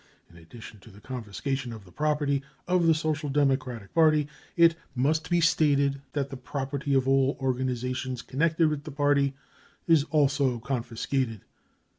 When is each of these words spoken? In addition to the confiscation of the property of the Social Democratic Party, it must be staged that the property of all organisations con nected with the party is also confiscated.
In 0.31 0.35
addition 0.35 0.79
to 0.79 0.89
the 0.89 0.99
confiscation 0.99 1.71
of 1.71 1.85
the 1.85 1.91
property 1.91 2.41
of 2.67 2.87
the 2.87 2.93
Social 2.95 3.29
Democratic 3.29 3.93
Party, 3.93 4.27
it 4.57 4.75
must 4.95 5.29
be 5.29 5.39
staged 5.39 5.99
that 6.13 6.31
the 6.31 6.37
property 6.37 6.95
of 6.95 7.07
all 7.07 7.37
organisations 7.39 8.23
con 8.23 8.39
nected 8.39 8.71
with 8.71 8.83
the 8.83 8.91
party 8.91 9.35
is 9.87 10.05
also 10.05 10.57
confiscated. 10.57 11.41